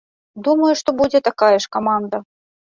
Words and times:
Думаю, 0.47 0.69
што 0.79 0.89
будзе 1.03 1.23
такая 1.29 1.53
ж 1.53 1.65
каманда. 1.79 2.27